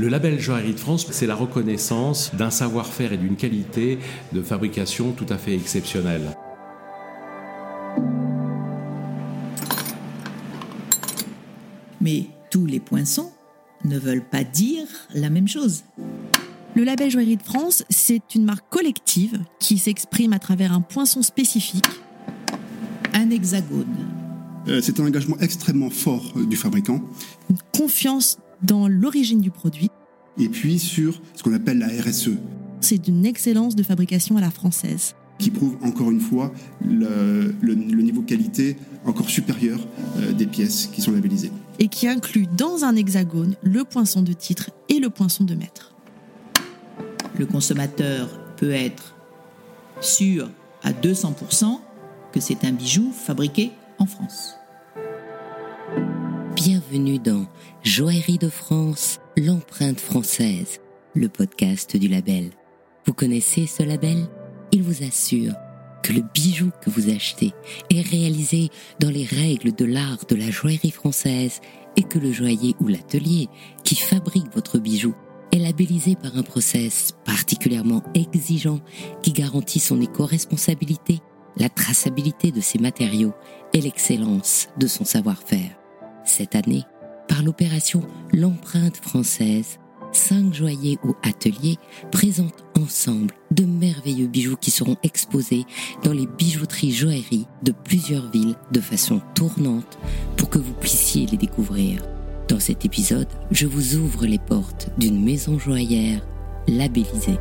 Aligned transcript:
Le 0.00 0.08
label 0.08 0.40
Joaillerie 0.40 0.72
de 0.72 0.80
France, 0.80 1.06
c'est 1.10 1.26
la 1.26 1.34
reconnaissance 1.34 2.34
d'un 2.34 2.48
savoir-faire 2.48 3.12
et 3.12 3.18
d'une 3.18 3.36
qualité 3.36 3.98
de 4.32 4.40
fabrication 4.40 5.12
tout 5.12 5.26
à 5.28 5.36
fait 5.36 5.54
exceptionnelle. 5.54 6.22
Mais 12.00 12.28
tous 12.50 12.64
les 12.64 12.80
poinçons 12.80 13.30
ne 13.84 13.98
veulent 13.98 14.24
pas 14.24 14.42
dire 14.42 14.86
la 15.12 15.28
même 15.28 15.46
chose. 15.46 15.84
Le 16.74 16.82
label 16.82 17.10
Joaillerie 17.10 17.36
de 17.36 17.42
France, 17.42 17.84
c'est 17.90 18.34
une 18.34 18.46
marque 18.46 18.70
collective 18.70 19.38
qui 19.58 19.76
s'exprime 19.76 20.32
à 20.32 20.38
travers 20.38 20.72
un 20.72 20.80
poinçon 20.80 21.20
spécifique. 21.20 21.84
Un 23.12 23.28
hexagone. 23.28 23.84
Euh, 24.66 24.80
c'est 24.80 24.98
un 24.98 25.04
engagement 25.04 25.36
extrêmement 25.40 25.90
fort 25.90 26.32
euh, 26.36 26.46
du 26.46 26.56
fabricant. 26.56 27.02
Une 27.50 27.58
confiance 27.76 28.38
dans 28.62 28.88
l'origine 28.88 29.40
du 29.40 29.50
produit. 29.50 29.90
Et 30.38 30.48
puis 30.48 30.78
sur 30.78 31.20
ce 31.34 31.42
qu'on 31.42 31.52
appelle 31.52 31.78
la 31.78 31.88
RSE. 31.88 32.30
C'est 32.80 32.98
d'une 32.98 33.26
excellence 33.26 33.76
de 33.76 33.82
fabrication 33.82 34.36
à 34.36 34.40
la 34.40 34.50
française. 34.50 35.14
Qui 35.38 35.50
prouve 35.50 35.76
encore 35.82 36.10
une 36.10 36.20
fois 36.20 36.52
le, 36.84 37.54
niveau 37.74 38.22
de 38.22 38.26
qualité 38.26 38.76
encore 39.06 39.30
supérieur 39.30 39.80
euh, 40.18 40.32
des 40.32 40.46
pièces 40.46 40.88
qui 40.92 41.00
sont 41.00 41.12
labellisées. 41.12 41.50
Et 41.78 41.88
qui 41.88 42.06
inclut 42.08 42.46
dans 42.46 42.84
un 42.84 42.96
hexagone 42.96 43.54
le 43.62 43.84
poinçon 43.84 44.22
de 44.22 44.32
titre 44.32 44.70
et 44.88 44.98
le 44.98 45.08
poinçon 45.08 45.44
de 45.44 45.54
maître. 45.54 45.94
Le 47.38 47.46
consommateur 47.46 48.28
peut 48.56 48.72
être 48.72 49.14
sûr 50.02 50.50
à 50.82 50.92
200% 50.92 51.80
que 52.32 52.40
c'est 52.40 52.64
un 52.64 52.72
bijou 52.72 53.12
fabriqué 53.12 53.70
en 53.98 54.06
France. 54.06 54.59
Bienvenue 56.90 57.20
dans 57.20 57.46
Joaillerie 57.84 58.38
de 58.38 58.48
France, 58.48 59.20
l'empreinte 59.36 60.00
française, 60.00 60.80
le 61.14 61.28
podcast 61.28 61.96
du 61.96 62.08
label. 62.08 62.50
Vous 63.06 63.12
connaissez 63.12 63.68
ce 63.68 63.84
label? 63.84 64.26
Il 64.72 64.82
vous 64.82 65.04
assure 65.04 65.52
que 66.02 66.12
le 66.12 66.22
bijou 66.34 66.70
que 66.82 66.90
vous 66.90 67.08
achetez 67.10 67.52
est 67.90 68.00
réalisé 68.00 68.70
dans 68.98 69.10
les 69.10 69.24
règles 69.24 69.72
de 69.72 69.84
l'art 69.84 70.24
de 70.28 70.34
la 70.34 70.50
joaillerie 70.50 70.90
française 70.90 71.60
et 71.96 72.02
que 72.02 72.18
le 72.18 72.32
joaillier 72.32 72.74
ou 72.80 72.88
l'atelier 72.88 73.48
qui 73.84 73.94
fabrique 73.94 74.52
votre 74.52 74.78
bijou 74.78 75.14
est 75.52 75.58
labellisé 75.58 76.16
par 76.16 76.36
un 76.36 76.42
process 76.42 77.12
particulièrement 77.24 78.02
exigeant 78.14 78.80
qui 79.22 79.32
garantit 79.32 79.80
son 79.80 80.00
éco-responsabilité, 80.00 81.20
la 81.56 81.68
traçabilité 81.68 82.50
de 82.50 82.60
ses 82.60 82.80
matériaux 82.80 83.34
et 83.74 83.80
l'excellence 83.80 84.68
de 84.76 84.88
son 84.88 85.04
savoir-faire. 85.04 85.79
Cette 86.30 86.54
année, 86.54 86.84
par 87.26 87.42
l'opération 87.42 88.02
L'empreinte 88.32 88.98
française, 88.98 89.80
cinq 90.12 90.54
joailliers 90.54 90.96
ou 91.02 91.16
ateliers 91.24 91.76
présentent 92.12 92.64
ensemble 92.78 93.34
de 93.50 93.64
merveilleux 93.64 94.28
bijoux 94.28 94.56
qui 94.56 94.70
seront 94.70 94.96
exposés 95.02 95.64
dans 96.04 96.12
les 96.12 96.28
bijouteries 96.28 96.92
joailleries 96.92 97.48
de 97.64 97.72
plusieurs 97.72 98.30
villes 98.30 98.54
de 98.70 98.80
façon 98.80 99.20
tournante 99.34 99.98
pour 100.36 100.50
que 100.50 100.60
vous 100.60 100.72
puissiez 100.74 101.26
les 101.26 101.36
découvrir. 101.36 102.00
Dans 102.46 102.60
cet 102.60 102.84
épisode, 102.84 103.28
je 103.50 103.66
vous 103.66 103.96
ouvre 103.96 104.24
les 104.24 104.38
portes 104.38 104.88
d'une 104.98 105.20
maison 105.20 105.58
joaillère 105.58 106.24
labellisée. 106.68 107.40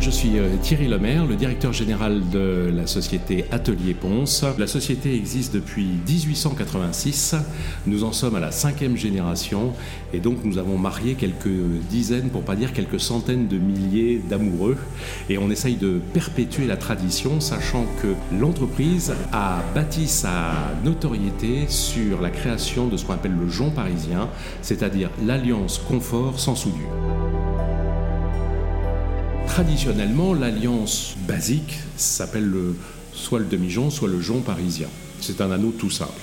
Je 0.00 0.10
suis 0.10 0.38
euh, 0.38 0.56
Thierry 0.62 0.88
Lemaire, 0.88 1.26
le 1.26 1.36
directeur 1.36 1.72
général 1.72 2.22
de 2.30 2.70
la 2.74 2.86
société 2.86 3.46
Atelier 3.50 3.94
Ponce. 3.94 4.44
La 4.58 4.66
société 4.66 5.14
existe 5.14 5.54
depuis 5.54 5.86
1886. 6.06 7.36
Nous 7.86 8.04
en 8.04 8.12
sommes 8.12 8.34
à 8.36 8.40
la 8.40 8.52
cinquième 8.52 8.96
génération 8.96 9.72
et 10.12 10.18
donc 10.18 10.44
nous 10.44 10.58
avons 10.58 10.76
marié 10.76 11.14
quelques 11.14 11.48
dizaines, 11.88 12.30
pour 12.30 12.42
pas 12.42 12.56
dire 12.56 12.72
quelques 12.72 13.00
centaines 13.00 13.48
de 13.48 13.58
milliers 13.58 14.20
d'amoureux. 14.28 14.76
Et 15.30 15.38
on 15.38 15.50
essaye 15.50 15.76
de 15.76 16.00
perpétuer 16.12 16.66
la 16.66 16.76
tradition, 16.76 17.40
sachant 17.40 17.86
que 18.02 18.14
l'entreprise 18.38 19.14
a 19.32 19.62
bâti 19.74 20.06
sa 20.08 20.52
notoriété 20.84 21.66
sur 21.68 22.20
la 22.20 22.30
création 22.30 22.86
de 22.86 22.96
ce 22.96 23.04
qu'on 23.04 23.14
appelle 23.14 23.36
le 23.38 23.48
jonc 23.48 23.70
parisien, 23.70 24.28
c'est-à-dire 24.62 25.10
l'alliance 25.24 25.78
confort 25.78 26.38
sans 26.38 26.54
soudure. 26.54 26.90
Traditionnellement, 29.56 30.34
l'alliance 30.34 31.14
basique 31.26 31.78
s'appelle 31.96 32.52
soit 33.14 33.38
le 33.38 33.46
demi-jonc, 33.46 33.88
soit 33.88 34.06
le 34.06 34.20
jonc 34.20 34.42
parisien. 34.42 34.88
C'est 35.22 35.40
un 35.40 35.50
anneau 35.50 35.70
tout 35.70 35.88
simple. 35.88 36.20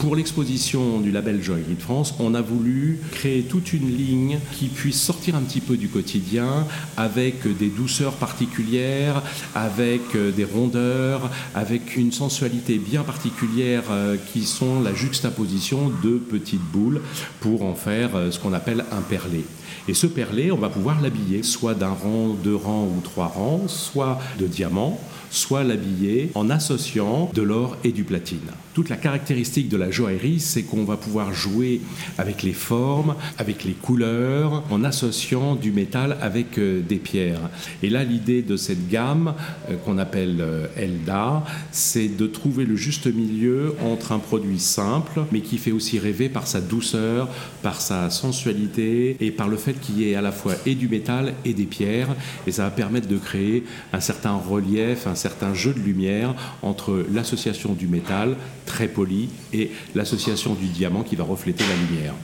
Pour 0.00 0.16
l'exposition 0.16 0.98
du 0.98 1.12
label 1.12 1.42
Joaillerie 1.42 1.74
de 1.74 1.82
France, 1.82 2.14
on 2.18 2.32
a 2.32 2.40
voulu 2.40 2.98
créer 3.12 3.42
toute 3.42 3.74
une 3.74 3.94
ligne 3.94 4.38
qui 4.52 4.68
puisse 4.68 5.00
sortir 5.00 5.36
un 5.36 5.42
petit 5.42 5.60
peu 5.60 5.76
du 5.76 5.88
quotidien 5.88 6.66
avec 6.96 7.46
des 7.58 7.68
douceurs 7.68 8.14
particulières, 8.14 9.22
avec 9.54 10.00
euh, 10.16 10.32
des 10.32 10.44
rondeurs, 10.44 11.30
avec 11.54 11.96
une 11.96 12.12
sensualité 12.12 12.78
bien 12.78 13.02
particulière 13.02 13.84
euh, 13.90 14.16
qui 14.32 14.44
sont 14.44 14.80
la 14.80 14.94
juxtaposition 14.94 15.92
de 16.02 16.16
petites 16.16 16.64
boules 16.72 17.02
pour 17.40 17.62
en 17.62 17.74
faire 17.74 18.16
euh, 18.16 18.30
ce 18.30 18.38
qu'on 18.38 18.54
appelle 18.54 18.86
un 18.92 19.02
perlé. 19.02 19.44
Et 19.86 19.92
ce 19.92 20.06
perlé, 20.06 20.50
on 20.50 20.56
va 20.56 20.70
pouvoir 20.70 21.00
l'habiller 21.02 21.42
soit 21.42 21.74
d'un 21.74 21.90
rang, 21.92 22.28
deux 22.42 22.56
rangs 22.56 22.86
ou 22.86 23.00
trois 23.02 23.26
rangs, 23.26 23.68
soit 23.68 24.18
de 24.38 24.46
diamants, 24.46 24.98
soit 25.30 25.62
l'habiller 25.62 26.30
en 26.34 26.48
associant 26.48 27.30
de 27.34 27.42
l'or 27.42 27.76
et 27.84 27.92
du 27.92 28.04
platine. 28.04 28.38
Toute 28.80 28.88
la 28.88 28.96
caractéristique 28.96 29.68
de 29.68 29.76
la 29.76 29.90
joaillerie, 29.90 30.40
c'est 30.40 30.62
qu'on 30.62 30.84
va 30.84 30.96
pouvoir 30.96 31.34
jouer 31.34 31.82
avec 32.16 32.42
les 32.42 32.54
formes, 32.54 33.14
avec 33.36 33.62
les 33.64 33.74
couleurs, 33.74 34.64
en 34.70 34.84
associant 34.84 35.54
du 35.54 35.70
métal 35.70 36.16
avec 36.22 36.56
euh, 36.56 36.80
des 36.80 36.96
pierres. 36.96 37.50
Et 37.82 37.90
là, 37.90 38.04
l'idée 38.04 38.40
de 38.40 38.56
cette 38.56 38.88
gamme 38.88 39.34
euh, 39.68 39.76
qu'on 39.84 39.98
appelle 39.98 40.38
euh, 40.40 40.66
Elda, 40.78 41.44
c'est 41.72 42.08
de 42.08 42.26
trouver 42.26 42.64
le 42.64 42.74
juste 42.74 43.06
milieu 43.06 43.74
entre 43.84 44.12
un 44.12 44.18
produit 44.18 44.58
simple, 44.58 45.24
mais 45.30 45.42
qui 45.42 45.58
fait 45.58 45.72
aussi 45.72 45.98
rêver 45.98 46.30
par 46.30 46.46
sa 46.46 46.62
douceur, 46.62 47.28
par 47.62 47.82
sa 47.82 48.08
sensualité 48.08 49.18
et 49.20 49.30
par 49.30 49.48
le 49.48 49.58
fait 49.58 49.74
qu'il 49.74 49.98
y 49.98 50.10
ait 50.10 50.14
à 50.14 50.22
la 50.22 50.32
fois 50.32 50.54
et 50.64 50.74
du 50.74 50.88
métal 50.88 51.34
et 51.44 51.52
des 51.52 51.66
pierres. 51.66 52.16
Et 52.46 52.52
ça 52.52 52.62
va 52.62 52.70
permettre 52.70 53.08
de 53.08 53.18
créer 53.18 53.62
un 53.92 54.00
certain 54.00 54.36
relief, 54.36 55.06
un 55.06 55.14
certain 55.14 55.52
jeu 55.52 55.74
de 55.74 55.80
lumière 55.80 56.34
entre 56.62 57.04
l'association 57.12 57.74
du 57.74 57.86
métal, 57.86 58.36
très 58.70 58.86
poli, 58.86 59.28
et 59.52 59.72
l'association 59.96 60.54
du 60.54 60.66
diamant 60.66 61.02
qui 61.02 61.16
va 61.16 61.24
refléter 61.24 61.64
la 61.64 61.74
lumière. 61.74 62.14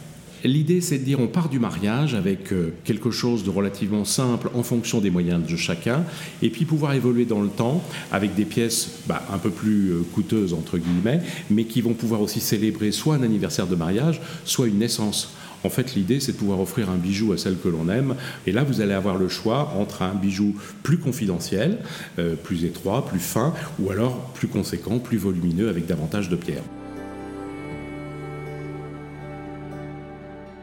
L'idée, 0.44 0.80
c'est 0.80 0.98
de 0.98 1.04
dire 1.04 1.18
on 1.18 1.26
part 1.26 1.48
du 1.48 1.58
mariage 1.58 2.14
avec 2.14 2.52
euh, 2.52 2.72
quelque 2.84 3.10
chose 3.10 3.42
de 3.42 3.50
relativement 3.50 4.04
simple 4.04 4.48
en 4.54 4.62
fonction 4.62 5.00
des 5.00 5.10
moyens 5.10 5.44
de 5.44 5.56
chacun, 5.56 6.04
et 6.42 6.50
puis 6.50 6.64
pouvoir 6.64 6.92
évoluer 6.92 7.24
dans 7.24 7.40
le 7.40 7.48
temps 7.48 7.82
avec 8.12 8.36
des 8.36 8.44
pièces 8.44 9.00
bah, 9.08 9.22
un 9.32 9.38
peu 9.38 9.50
plus 9.50 9.90
euh, 9.90 10.02
coûteuses, 10.14 10.54
entre 10.54 10.78
guillemets, 10.78 11.20
mais 11.50 11.64
qui 11.64 11.80
vont 11.80 11.94
pouvoir 11.94 12.20
aussi 12.20 12.38
célébrer 12.38 12.92
soit 12.92 13.16
un 13.16 13.24
anniversaire 13.24 13.66
de 13.66 13.74
mariage, 13.74 14.20
soit 14.44 14.68
une 14.68 14.78
naissance. 14.78 15.34
En 15.64 15.70
fait, 15.70 15.94
l'idée, 15.94 16.20
c'est 16.20 16.32
de 16.32 16.36
pouvoir 16.36 16.60
offrir 16.60 16.90
un 16.90 16.96
bijou 16.96 17.32
à 17.32 17.38
celle 17.38 17.58
que 17.58 17.68
l'on 17.68 17.88
aime. 17.88 18.14
Et 18.46 18.52
là, 18.52 18.64
vous 18.64 18.80
allez 18.80 18.94
avoir 18.94 19.16
le 19.16 19.28
choix 19.28 19.74
entre 19.78 20.02
un 20.02 20.14
bijou 20.14 20.54
plus 20.82 20.98
confidentiel, 20.98 21.78
euh, 22.18 22.34
plus 22.36 22.64
étroit, 22.64 23.06
plus 23.06 23.20
fin, 23.20 23.52
ou 23.78 23.90
alors 23.90 24.32
plus 24.34 24.48
conséquent, 24.48 24.98
plus 24.98 25.18
volumineux, 25.18 25.68
avec 25.68 25.86
davantage 25.86 26.28
de 26.28 26.36
pierres. 26.36 26.64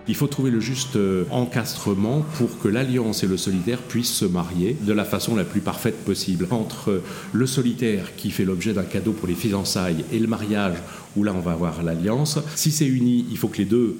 Il 0.07 0.15
faut 0.15 0.27
trouver 0.27 0.51
le 0.51 0.59
juste 0.59 0.97
euh, 0.97 1.23
encastrement 1.31 2.25
pour 2.37 2.59
que 2.59 2.67
l'alliance 2.67 3.23
et 3.23 3.27
le 3.27 3.37
solitaire 3.37 3.79
puissent 3.81 4.13
se 4.13 4.25
marier 4.25 4.75
de 4.81 4.91
la 4.91 5.05
façon 5.05 5.33
la 5.33 5.45
plus 5.45 5.61
parfaite 5.61 6.03
possible. 6.03 6.47
Entre 6.51 7.01
le 7.31 7.47
solitaire 7.47 8.13
qui 8.17 8.29
fait 8.29 8.43
l'objet 8.43 8.73
d'un 8.73 8.83
cadeau 8.83 9.13
pour 9.13 9.29
les 9.29 9.35
fiançailles 9.35 10.03
et 10.11 10.19
le 10.19 10.27
mariage 10.27 10.75
où 11.15 11.23
là 11.23 11.33
on 11.33 11.39
va 11.39 11.53
avoir 11.53 11.83
l'alliance, 11.83 12.39
si 12.55 12.71
c'est 12.71 12.85
uni, 12.85 13.25
il 13.31 13.37
faut 13.37 13.47
que 13.47 13.59
les 13.59 13.65
deux 13.65 13.97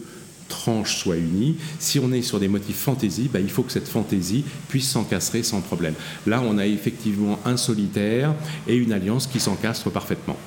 tranches 0.48 0.98
soient 0.98 1.18
unies. 1.18 1.57
Si 1.80 2.00
on 2.00 2.12
est 2.12 2.22
sur 2.22 2.40
des 2.40 2.48
motifs 2.48 2.78
fantaisie, 2.78 3.30
bah, 3.31 3.40
il 3.40 3.50
faut 3.50 3.63
que 3.63 3.72
cette 3.72 3.88
fantaisie 3.88 4.44
puisse 4.69 4.90
s'encastrer 4.90 5.44
sans 5.44 5.62
problème. 5.62 5.94
Là, 6.28 6.42
on 6.45 6.57
a 6.57 6.66
effectivement 6.66 7.40
un 7.45 7.57
solitaire 7.57 8.34
et 8.68 8.75
une 8.75 8.94
alliance 8.94 9.28
qui 9.28 9.40
s'encastrent 9.40 9.92
parfaitement. 9.92 10.38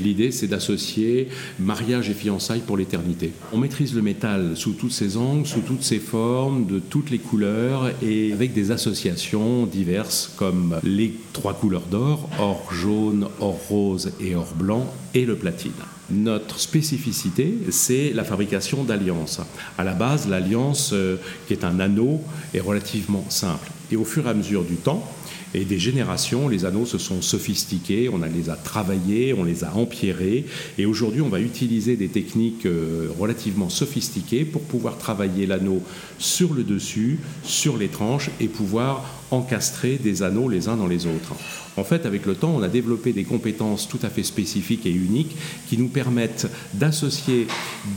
L'idée, 0.00 0.32
c'est 0.32 0.46
d'associer 0.46 1.28
mariage 1.58 2.10
et 2.10 2.14
fiançailles 2.14 2.62
pour 2.66 2.76
l'éternité. 2.76 3.32
On 3.52 3.58
maîtrise 3.58 3.94
le 3.94 4.02
métal 4.02 4.56
sous 4.56 4.72
toutes 4.72 4.92
ses 4.92 5.16
angles, 5.16 5.46
sous 5.46 5.60
toutes 5.60 5.82
ses 5.82 5.98
formes, 5.98 6.66
de 6.66 6.78
toutes 6.78 7.10
les 7.10 7.18
couleurs 7.18 7.90
et 8.02 8.32
avec 8.32 8.52
des 8.52 8.70
associations 8.70 9.66
diverses 9.66 10.32
comme 10.36 10.78
les 10.82 11.14
trois 11.32 11.54
couleurs 11.54 11.86
d'or, 11.90 12.28
or 12.38 12.72
jaune, 12.72 13.28
or 13.40 13.58
rose 13.68 14.12
et 14.20 14.34
or 14.34 14.52
blanc, 14.56 14.86
et 15.14 15.24
le 15.24 15.36
platine. 15.36 15.72
Notre 16.10 16.58
spécificité, 16.60 17.56
c'est 17.70 18.12
la 18.12 18.24
fabrication 18.24 18.84
d'alliances. 18.84 19.40
À 19.78 19.84
la 19.84 19.94
base, 19.94 20.28
l'alliance, 20.28 20.90
euh, 20.92 21.16
qui 21.46 21.54
est 21.54 21.64
un 21.64 21.80
anneau, 21.80 22.20
est 22.52 22.60
relativement 22.60 23.24
simple. 23.30 23.70
Et 23.90 23.96
au 23.96 24.04
fur 24.04 24.26
et 24.26 24.30
à 24.30 24.34
mesure 24.34 24.64
du 24.64 24.76
temps, 24.76 25.06
Et 25.54 25.64
des 25.64 25.78
générations, 25.78 26.48
les 26.48 26.64
anneaux 26.64 26.86
se 26.86 26.98
sont 26.98 27.20
sophistiqués, 27.20 28.08
on 28.08 28.18
les 28.18 28.48
a 28.48 28.56
travaillés, 28.56 29.34
on 29.34 29.44
les 29.44 29.64
a 29.64 29.74
empierrés, 29.74 30.46
et 30.78 30.86
aujourd'hui 30.86 31.20
on 31.20 31.28
va 31.28 31.40
utiliser 31.40 31.96
des 31.96 32.08
techniques 32.08 32.64
euh, 32.64 33.08
relativement 33.18 33.68
sophistiquées 33.68 34.44
pour 34.44 34.62
pouvoir 34.62 34.96
travailler 34.96 35.46
l'anneau 35.46 35.82
sur 36.18 36.54
le 36.54 36.64
dessus, 36.64 37.18
sur 37.44 37.76
les 37.76 37.88
tranches, 37.88 38.30
et 38.40 38.48
pouvoir 38.48 39.04
encastrer 39.30 39.96
des 39.96 40.22
anneaux 40.22 40.48
les 40.48 40.68
uns 40.68 40.76
dans 40.76 40.86
les 40.86 41.06
autres. 41.06 41.34
En 41.76 41.84
fait, 41.84 42.04
avec 42.04 42.26
le 42.26 42.34
temps, 42.34 42.54
on 42.54 42.62
a 42.62 42.68
développé 42.68 43.12
des 43.12 43.24
compétences 43.24 43.88
tout 43.88 44.00
à 44.02 44.10
fait 44.10 44.22
spécifiques 44.22 44.86
et 44.86 44.90
uniques 44.90 45.36
qui 45.68 45.78
nous 45.78 45.88
permettent 45.88 46.50
d'associer 46.74 47.46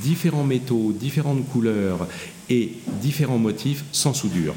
différents 0.02 0.46
métaux, 0.46 0.94
différentes 0.98 1.46
couleurs 1.50 2.08
et 2.50 2.74
différents 3.02 3.38
motifs 3.38 3.84
sans 3.92 4.14
soudure. 4.14 4.56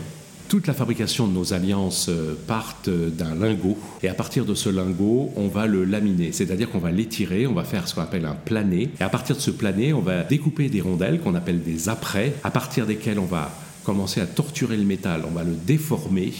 Toute 0.49 0.67
la 0.67 0.73
fabrication 0.73 1.27
de 1.27 1.35
nos 1.35 1.53
alliances 1.53 2.07
euh, 2.09 2.35
part 2.47 2.77
d'un 2.87 3.35
lingot. 3.35 3.77
Et 4.03 4.09
à 4.09 4.15
partir 4.15 4.47
de 4.47 4.55
ce 4.55 4.71
lingot, 4.71 5.31
on 5.37 5.47
va 5.49 5.67
le 5.67 5.85
laminer, 5.85 6.33
c'est-à-dire 6.33 6.71
qu'on 6.71 6.79
va 6.79 6.91
l'étirer, 6.91 7.47
on 7.47 7.53
va 7.53 7.65
faire 7.65 7.87
ce 7.87 7.95
qu'on 7.95 8.01
appelle 8.01 8.25
un 8.25 8.35
plané. 8.35 8.89
Et 8.99 9.03
à 9.05 9.11
partir 9.11 9.37
de 9.37 9.43
ce 9.43 9.51
plané, 9.51 9.93
on 9.93 10.01
va 10.01 10.23
découper 10.23 10.71
des 10.71 10.81
rondelles 10.81 11.21
qu'on 11.21 11.35
appelle 11.35 11.63
des 11.63 11.91
apprêts, 11.91 12.33
à 12.45 12.51
partir 12.51 12.87
desquelles 12.87 13.19
on 13.19 13.27
va 13.27 13.51
commencer 13.85 14.23
à 14.23 14.27
torturer 14.27 14.79
le 14.79 14.85
métal, 14.85 15.23
on 15.27 15.33
va 15.33 15.45
le 15.45 15.53
déformer 15.53 16.33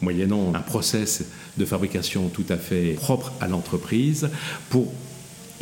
moyennant 0.00 0.54
un 0.54 0.60
process 0.60 1.24
de 1.58 1.64
fabrication 1.66 2.28
tout 2.28 2.46
à 2.48 2.56
fait 2.56 2.94
propre 2.94 3.32
à 3.40 3.48
l'entreprise 3.48 4.30
pour 4.70 4.90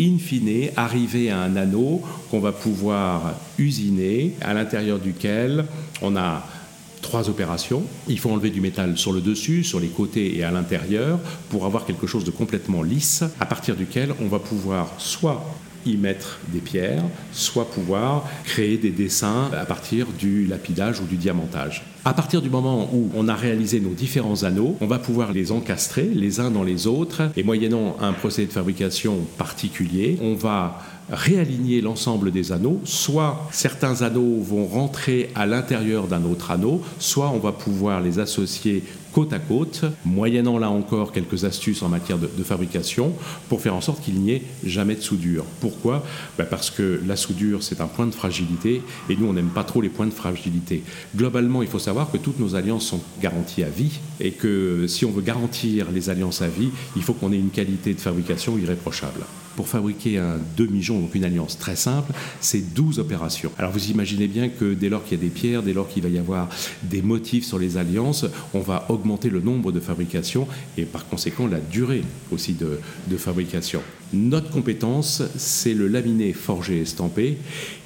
in 0.00 0.18
fine 0.18 0.70
arriver 0.76 1.30
à 1.30 1.40
un 1.40 1.56
anneau 1.56 2.02
qu'on 2.30 2.38
va 2.38 2.52
pouvoir 2.52 3.34
usiner, 3.58 4.34
à 4.40 4.54
l'intérieur 4.54 5.00
duquel 5.00 5.64
on 6.02 6.16
a 6.16 6.46
trois 7.00 7.28
opérations. 7.28 7.82
Il 8.08 8.18
faut 8.18 8.30
enlever 8.30 8.50
du 8.50 8.60
métal 8.60 8.96
sur 8.96 9.12
le 9.12 9.20
dessus, 9.20 9.64
sur 9.64 9.80
les 9.80 9.88
côtés 9.88 10.36
et 10.36 10.44
à 10.44 10.50
l'intérieur 10.50 11.18
pour 11.50 11.66
avoir 11.66 11.86
quelque 11.86 12.06
chose 12.06 12.24
de 12.24 12.30
complètement 12.30 12.82
lisse, 12.82 13.24
à 13.40 13.46
partir 13.46 13.76
duquel 13.76 14.14
on 14.20 14.28
va 14.28 14.38
pouvoir 14.38 14.92
soit 14.98 15.44
y 15.86 15.96
mettre 15.96 16.38
des 16.48 16.60
pierres, 16.60 17.04
soit 17.32 17.70
pouvoir 17.70 18.28
créer 18.44 18.76
des 18.76 18.90
dessins 18.90 19.50
à 19.56 19.64
partir 19.64 20.06
du 20.18 20.46
lapidage 20.46 21.00
ou 21.00 21.04
du 21.04 21.16
diamantage. 21.16 21.84
À 22.04 22.14
partir 22.14 22.40
du 22.40 22.48
moment 22.48 22.88
où 22.92 23.10
on 23.14 23.28
a 23.28 23.34
réalisé 23.34 23.80
nos 23.80 23.90
différents 23.90 24.44
anneaux, 24.44 24.76
on 24.80 24.86
va 24.86 24.98
pouvoir 24.98 25.32
les 25.32 25.52
encastrer 25.52 26.04
les 26.04 26.40
uns 26.40 26.50
dans 26.50 26.62
les 26.62 26.86
autres 26.86 27.22
et 27.36 27.42
moyennant 27.42 27.96
un 28.00 28.12
procédé 28.12 28.46
de 28.46 28.52
fabrication 28.52 29.18
particulier, 29.36 30.18
on 30.22 30.34
va 30.34 30.80
réaligner 31.10 31.80
l'ensemble 31.80 32.30
des 32.30 32.52
anneaux. 32.52 32.80
Soit 32.84 33.48
certains 33.50 34.02
anneaux 34.02 34.40
vont 34.40 34.66
rentrer 34.66 35.30
à 35.34 35.46
l'intérieur 35.46 36.06
d'un 36.06 36.24
autre 36.24 36.50
anneau, 36.50 36.82
soit 36.98 37.30
on 37.30 37.38
va 37.38 37.52
pouvoir 37.52 38.00
les 38.00 38.18
associer 38.18 38.84
côte 39.18 39.32
à 39.32 39.40
côte, 39.40 39.84
moyennant 40.04 40.58
là 40.58 40.70
encore 40.70 41.10
quelques 41.10 41.44
astuces 41.44 41.82
en 41.82 41.88
matière 41.88 42.18
de, 42.18 42.44
fabrication, 42.44 43.12
pour 43.48 43.60
faire 43.60 43.74
en 43.74 43.80
sorte 43.80 44.00
qu'il 44.00 44.14
n'y 44.14 44.30
ait 44.30 44.42
jamais 44.62 44.94
de 44.94 45.00
soudure. 45.00 45.44
Pourquoi? 45.60 46.04
Ben 46.38 46.46
Parce 46.48 46.70
que 46.70 47.02
la 47.04 47.16
soudure, 47.16 47.64
c'est 47.64 47.80
un 47.80 47.88
point 47.88 48.06
de 48.06 48.14
fragilité, 48.14 48.80
et 49.10 49.16
nous, 49.16 49.26
on 49.26 49.32
n'aime 49.32 49.48
pas 49.48 49.64
trop 49.64 49.80
les 49.80 49.88
points 49.88 50.06
de 50.06 50.12
fragilité. 50.12 50.84
Globalement, 51.16 51.62
il 51.62 51.68
faut 51.68 51.80
savoir 51.80 52.12
que 52.12 52.16
toutes 52.16 52.38
nos 52.38 52.54
alliances 52.54 52.86
sont 52.86 53.00
garanties 53.20 53.64
à 53.64 53.70
vie, 53.70 53.98
et 54.20 54.30
que 54.30 54.86
si 54.86 55.04
on 55.04 55.10
veut 55.10 55.22
garantir 55.22 55.90
les 55.92 56.10
alliances 56.10 56.40
à 56.40 56.46
vie, 56.46 56.70
il 56.94 57.02
faut 57.02 57.12
qu'on 57.12 57.32
ait 57.32 57.38
une 57.38 57.50
qualité 57.50 57.94
de 57.94 58.00
fabrication 58.00 58.56
irréprochable. 58.56 59.22
Pour 59.58 59.66
fabriquer 59.66 60.19
un 60.19 60.38
demi-jonc, 60.56 61.00
donc 61.00 61.16
une 61.16 61.25
alliance 61.25 61.58
très 61.58 61.75
simple, 61.75 62.12
c'est 62.40 62.75
12 62.75 63.00
opérations. 63.00 63.50
Alors 63.58 63.72
vous 63.72 63.90
imaginez 63.90 64.28
bien 64.28 64.50
que 64.50 64.72
dès 64.72 64.88
lors 64.88 65.02
qu'il 65.02 65.19
y 65.19 65.20
a 65.20 65.25
des 65.25 65.31
pierres, 65.31 65.64
dès 65.64 65.72
lors 65.72 65.88
qu'il 65.88 66.05
va 66.05 66.08
y 66.08 66.16
avoir 66.16 66.49
des 66.84 67.02
motifs 67.02 67.44
sur 67.44 67.58
les 67.58 67.76
alliances, 67.76 68.25
on 68.55 68.60
va 68.60 68.87
augmenter 68.88 69.31
le 69.31 69.40
nombre 69.40 69.72
de 69.72 69.81
fabrications 69.81 70.46
et 70.76 70.84
par 70.84 71.08
conséquent 71.08 71.49
la 71.49 71.58
durée 71.58 72.05
aussi 72.31 72.52
de, 72.52 72.78
de 73.08 73.16
fabrication. 73.16 73.82
Notre 74.12 74.50
compétence, 74.50 75.22
c'est 75.37 75.75
le 75.75 75.87
laminé 75.87 76.32
forgé 76.32 76.81
estampé. 76.81 77.37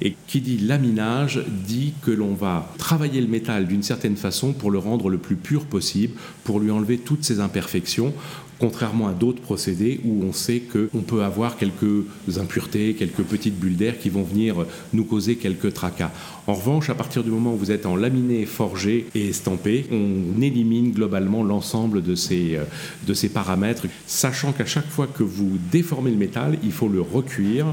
Et 0.01 0.15
qui 0.27 0.39
dit 0.39 0.57
laminage 0.57 1.43
dit 1.67 1.93
que 2.01 2.11
l'on 2.11 2.33
va 2.33 2.71
travailler 2.77 3.19
le 3.19 3.27
métal 3.27 3.67
d'une 3.67 3.83
certaine 3.83 4.15
façon 4.15 4.53
pour 4.53 4.71
le 4.71 4.77
rendre 4.77 5.09
le 5.09 5.17
plus 5.17 5.35
pur 5.35 5.65
possible, 5.65 6.13
pour 6.45 6.61
lui 6.61 6.71
enlever 6.71 6.97
toutes 6.97 7.25
ses 7.25 7.41
imperfections, 7.41 8.13
contrairement 8.63 9.09
à 9.09 9.11
d'autres 9.11 9.41
procédés 9.41 9.99
où 10.05 10.23
on 10.23 10.31
sait 10.31 10.61
qu'on 10.61 11.01
peut 11.01 11.23
avoir 11.23 11.57
quelques 11.57 12.05
impuretés, 12.37 12.95
quelques 12.97 13.23
petites 13.23 13.59
bulles 13.59 13.75
d'air 13.75 13.99
qui 13.99 14.09
vont 14.09 14.23
venir 14.23 14.65
nous 14.93 15.03
causer 15.03 15.35
quelques 15.35 15.73
tracas. 15.73 16.11
En 16.47 16.53
revanche, 16.53 16.89
à 16.89 16.95
partir 16.95 17.25
du 17.25 17.29
moment 17.29 17.55
où 17.55 17.57
vous 17.57 17.71
êtes 17.71 17.85
en 17.85 17.97
laminé, 17.97 18.45
forgé 18.45 19.07
et 19.15 19.27
estampé, 19.27 19.85
on 19.91 20.41
élimine 20.41 20.93
globalement 20.93 21.43
l'ensemble 21.43 22.01
de 22.01 22.15
ces, 22.15 22.55
euh, 22.55 22.63
de 23.05 23.13
ces 23.13 23.27
paramètres, 23.27 23.83
sachant 24.07 24.53
qu'à 24.53 24.65
chaque 24.65 24.87
fois 24.87 25.07
que 25.07 25.23
vous 25.23 25.57
déformez 25.69 26.11
le 26.11 26.17
métal, 26.17 26.57
il 26.63 26.71
faut 26.71 26.87
le 26.87 27.01
recuire 27.01 27.65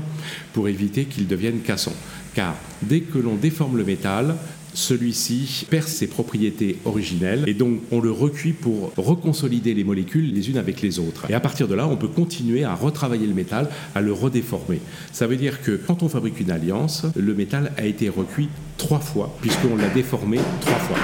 pour 0.53 0.67
éviter 0.67 1.05
qu'il 1.05 1.29
devienne 1.29 1.61
cassant. 1.61 1.95
Car 2.35 2.57
dès 2.83 3.03
que 3.03 3.19
l'on 3.19 3.37
déforme 3.37 3.77
le 3.77 3.85
métal, 3.85 4.35
celui-ci 4.75 5.67
perd 5.69 5.87
ses 5.87 6.07
propriétés 6.07 6.79
originelles 6.85 7.45
et 7.47 7.55
donc 7.55 7.81
on 7.91 8.01
le 8.01 8.11
recuit 8.11 8.53
pour 8.53 8.93
reconsolider 8.97 9.75
les 9.75 9.85
molécules 9.85 10.33
les 10.33 10.51
unes 10.51 10.59
avec 10.59 10.81
les 10.83 10.99
autres. 10.99 11.31
Et 11.31 11.35
à 11.35 11.41
partir 11.41 11.69
de 11.69 11.75
là, 11.75 11.87
on 11.87 11.97
peut 11.97 12.09
continuer 12.09 12.65
à 12.65 12.75
retravailler 12.75 13.27
le 13.27 13.35
métal, 13.35 13.69
à 13.95 14.01
le 14.01 14.13
redéformer. 14.13 14.81
Ça 15.13 15.27
veut 15.27 15.37
dire 15.37 15.63
que 15.63 15.73
quand 15.73 16.03
on 16.03 16.09
fabrique 16.09 16.41
une 16.41 16.51
alliance, 16.51 17.07
le 17.17 17.35
métal 17.35 17.73
a 17.77 17.85
été 17.85 18.09
recuit 18.09 18.49
trois 18.77 19.01
fois 19.01 19.37
puisqu'on 19.41 19.77
l'a 19.77 19.89
déformé 19.89 20.39
trois 20.61 20.79
fois. 20.79 20.99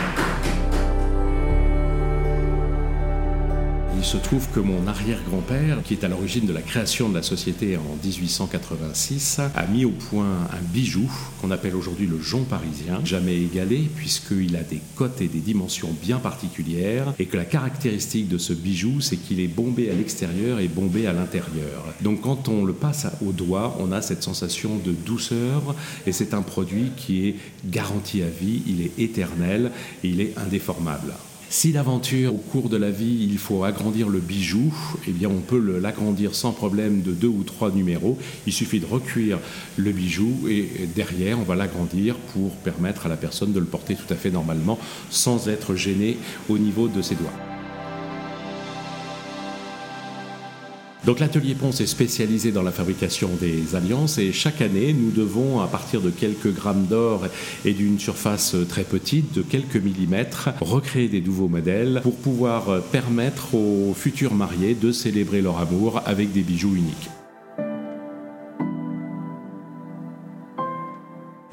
Il 3.98 4.04
se 4.04 4.18
trouve 4.18 4.46
que 4.50 4.60
mon 4.60 4.86
arrière-grand-père, 4.86 5.82
qui 5.82 5.94
est 5.94 6.04
à 6.04 6.08
l'origine 6.08 6.44
de 6.44 6.52
la 6.52 6.60
création 6.60 7.08
de 7.08 7.14
la 7.14 7.22
société 7.22 7.78
en 7.78 7.96
1886, 8.04 9.40
a 9.54 9.66
mis 9.66 9.86
au 9.86 9.90
point 9.90 10.26
un 10.52 10.62
bijou 10.72 11.10
qu'on 11.40 11.50
appelle 11.50 11.74
aujourd'hui 11.74 12.06
le 12.06 12.20
jonc 12.20 12.42
parisien, 12.42 13.00
jamais 13.04 13.36
égalé 13.36 13.88
puisqu'il 13.96 14.54
a 14.54 14.62
des 14.62 14.82
cotes 14.96 15.22
et 15.22 15.28
des 15.28 15.40
dimensions 15.40 15.88
bien 16.02 16.18
particulières 16.18 17.14
et 17.18 17.24
que 17.24 17.38
la 17.38 17.46
caractéristique 17.46 18.28
de 18.28 18.36
ce 18.36 18.52
bijou, 18.52 19.00
c'est 19.00 19.16
qu'il 19.16 19.40
est 19.40 19.48
bombé 19.48 19.90
à 19.90 19.94
l'extérieur 19.94 20.60
et 20.60 20.68
bombé 20.68 21.06
à 21.06 21.14
l'intérieur. 21.14 21.82
Donc 22.02 22.20
quand 22.20 22.48
on 22.48 22.66
le 22.66 22.74
passe 22.74 23.06
au 23.26 23.32
doigt, 23.32 23.76
on 23.80 23.92
a 23.92 24.02
cette 24.02 24.22
sensation 24.22 24.76
de 24.76 24.92
douceur 24.92 25.74
et 26.06 26.12
c'est 26.12 26.34
un 26.34 26.42
produit 26.42 26.90
qui 26.98 27.28
est 27.28 27.36
garanti 27.64 28.22
à 28.22 28.28
vie, 28.28 28.62
il 28.66 28.82
est 28.82 28.98
éternel 28.98 29.72
et 30.04 30.08
il 30.08 30.20
est 30.20 30.34
indéformable. 30.36 31.14
Si 31.48 31.70
l'aventure, 31.70 32.34
au 32.34 32.38
cours 32.38 32.68
de 32.68 32.76
la 32.76 32.90
vie, 32.90 33.28
il 33.30 33.38
faut 33.38 33.62
agrandir 33.62 34.08
le 34.08 34.18
bijou, 34.18 34.74
eh 35.06 35.12
bien 35.12 35.28
on 35.28 35.40
peut 35.40 35.78
l'agrandir 35.80 36.34
sans 36.34 36.50
problème 36.50 37.02
de 37.02 37.12
deux 37.12 37.28
ou 37.28 37.44
trois 37.44 37.70
numéros. 37.70 38.18
Il 38.48 38.52
suffit 38.52 38.80
de 38.80 38.86
recuire 38.86 39.38
le 39.76 39.92
bijou 39.92 40.48
et 40.48 40.68
derrière, 40.94 41.38
on 41.38 41.44
va 41.44 41.54
l'agrandir 41.54 42.16
pour 42.16 42.50
permettre 42.56 43.06
à 43.06 43.08
la 43.08 43.16
personne 43.16 43.52
de 43.52 43.60
le 43.60 43.66
porter 43.66 43.94
tout 43.94 44.12
à 44.12 44.16
fait 44.16 44.30
normalement 44.30 44.78
sans 45.08 45.48
être 45.48 45.76
gêné 45.76 46.18
au 46.48 46.58
niveau 46.58 46.88
de 46.88 47.00
ses 47.00 47.14
doigts. 47.14 47.55
Donc 51.06 51.20
l'atelier 51.20 51.54
Ponce 51.54 51.80
est 51.80 51.86
spécialisé 51.86 52.50
dans 52.50 52.64
la 52.64 52.72
fabrication 52.72 53.30
des 53.40 53.76
alliances 53.76 54.18
et 54.18 54.32
chaque 54.32 54.60
année 54.60 54.92
nous 54.92 55.12
devons, 55.12 55.60
à 55.60 55.68
partir 55.68 56.00
de 56.00 56.10
quelques 56.10 56.52
grammes 56.52 56.86
d'or 56.86 57.28
et 57.64 57.74
d'une 57.74 58.00
surface 58.00 58.56
très 58.68 58.82
petite, 58.82 59.32
de 59.32 59.42
quelques 59.42 59.76
millimètres, 59.76 60.48
recréer 60.60 61.06
des 61.06 61.20
nouveaux 61.20 61.46
modèles 61.46 62.00
pour 62.02 62.16
pouvoir 62.16 62.82
permettre 62.90 63.54
aux 63.54 63.94
futurs 63.94 64.34
mariés 64.34 64.74
de 64.74 64.90
célébrer 64.90 65.42
leur 65.42 65.60
amour 65.60 66.02
avec 66.06 66.32
des 66.32 66.42
bijoux 66.42 66.74
uniques. 66.74 67.08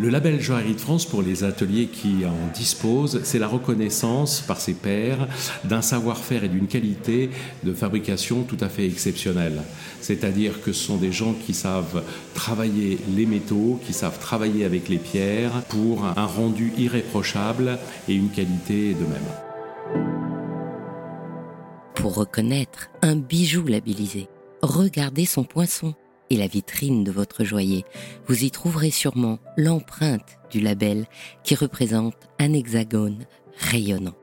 Le 0.04 0.10
label 0.10 0.42
Joaillerie 0.42 0.74
de 0.74 0.82
France, 0.82 1.06
pour 1.06 1.22
les 1.22 1.46
ateliers 1.46 1.86
qui 1.86 2.26
en 2.26 2.54
disposent, 2.54 3.22
c'est 3.24 3.40
la 3.40 3.48
reconnaissance 3.48 4.42
par 4.42 4.60
ses 4.60 4.74
pairs 4.74 5.30
d'un 5.64 5.82
savoir-faire 5.82 6.44
et 6.44 6.50
d'une 6.50 6.68
qualité 6.68 7.30
de 7.64 7.74
fabrication 7.74 8.44
tout 8.44 8.58
à 8.60 8.68
fait 8.68 8.86
exceptionnelle. 8.86 9.62
C'est-à-dire 10.02 10.62
que 10.62 10.74
ce 10.74 10.88
sont 10.88 10.98
des 10.98 11.14
gens 11.14 11.32
qui 11.32 11.54
savent 11.54 12.04
travailler 12.34 12.98
les 13.16 13.26
métaux, 13.26 13.80
qui 13.86 13.94
savent 13.94 14.20
travailler 14.20 14.66
avec 14.66 14.90
les 14.90 14.98
pierres 14.98 15.64
pour 15.70 16.04
un 16.04 16.26
rendu 16.26 16.74
irréprochable 16.78 17.80
et 18.10 18.14
une 18.14 18.30
qualité 18.30 18.96
de 18.96 19.06
même. 19.06 20.04
Pour 21.96 22.16
reconnaître 22.16 22.90
un 23.04 23.16
bijou 23.16 23.66
labellisé, 23.66 24.28
regardez 24.62 25.26
son 25.26 25.46
poinçon 25.46 25.96
et 26.34 26.36
la 26.36 26.48
vitrine 26.48 27.04
de 27.04 27.12
votre 27.12 27.44
joaillier, 27.44 27.86
vous 28.28 28.44
y 28.44 28.50
trouverez 28.50 28.90
sûrement 28.90 29.38
l'empreinte 29.56 30.40
du 30.50 30.60
label 30.60 31.06
qui 31.44 31.54
représente 31.54 32.16
un 32.40 32.54
hexagone 32.54 33.28
rayonnant. 33.60 34.16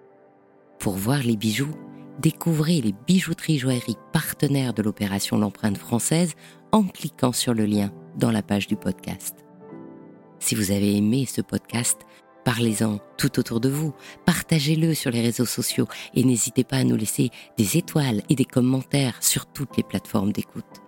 Pour 0.80 0.94
voir 0.94 1.22
les 1.22 1.36
bijoux, 1.36 1.72
découvrez 2.18 2.80
les 2.80 2.94
bijouteries 3.06 3.60
joailleries 3.60 3.96
partenaires 4.12 4.74
de 4.74 4.82
l'opération 4.82 5.38
L'empreinte 5.38 5.78
française 5.78 6.34
en 6.72 6.82
cliquant 6.82 7.32
sur 7.32 7.54
le 7.54 7.64
lien 7.64 7.92
dans 8.16 8.32
la 8.32 8.42
page 8.42 8.66
du 8.66 8.74
podcast. 8.74 9.36
Si 10.40 10.56
vous 10.56 10.72
avez 10.72 10.96
aimé 10.96 11.26
ce 11.26 11.40
podcast, 11.40 12.00
Parlez-en 12.42 13.00
tout 13.18 13.38
autour 13.38 13.60
de 13.60 13.68
vous, 13.68 13.92
partagez-le 14.24 14.94
sur 14.94 15.10
les 15.10 15.20
réseaux 15.20 15.44
sociaux 15.44 15.86
et 16.14 16.24
n'hésitez 16.24 16.64
pas 16.64 16.78
à 16.78 16.84
nous 16.84 16.96
laisser 16.96 17.28
des 17.58 17.76
étoiles 17.76 18.22
et 18.30 18.34
des 18.34 18.46
commentaires 18.46 19.22
sur 19.22 19.44
toutes 19.44 19.76
les 19.76 19.82
plateformes 19.82 20.32
d'écoute. 20.32 20.80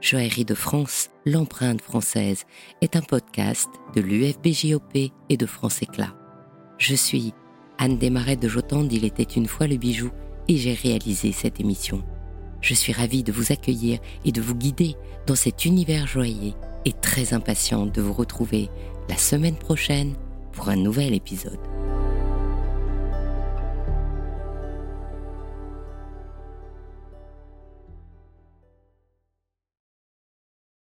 Joaillerie 0.00 0.44
de 0.44 0.54
France, 0.54 1.08
l'empreinte 1.24 1.80
française, 1.80 2.44
est 2.82 2.96
un 2.96 3.00
podcast 3.00 3.68
de 3.94 4.00
l'UFBJOP 4.00 5.10
et 5.28 5.36
de 5.36 5.46
France 5.46 5.82
Éclat. 5.82 6.14
Je 6.78 6.94
suis 6.94 7.32
Anne 7.78 7.98
Desmarais 7.98 8.36
de 8.36 8.48
Jotande, 8.48 8.92
il 8.92 9.04
était 9.04 9.22
une 9.22 9.46
fois 9.46 9.66
le 9.66 9.76
bijou, 9.76 10.10
et 10.48 10.56
j'ai 10.56 10.74
réalisé 10.74 11.32
cette 11.32 11.60
émission. 11.60 12.02
Je 12.60 12.74
suis 12.74 12.92
ravie 12.92 13.22
de 13.22 13.32
vous 13.32 13.52
accueillir 13.52 13.98
et 14.24 14.32
de 14.32 14.40
vous 14.40 14.54
guider 14.54 14.96
dans 15.26 15.34
cet 15.34 15.64
univers 15.64 16.06
joyeux 16.06 16.52
et 16.84 16.92
très 16.92 17.32
impatiente 17.32 17.94
de 17.94 18.02
vous 18.02 18.12
retrouver 18.12 18.68
la 19.08 19.16
semaine 19.16 19.56
prochaine 19.56 20.14
pour 20.52 20.68
un 20.68 20.76
nouvel 20.76 21.14
épisode. 21.14 21.58